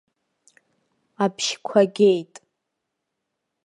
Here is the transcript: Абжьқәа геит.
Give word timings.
Абжьқәа 1.23 1.81
геит. 1.95 2.33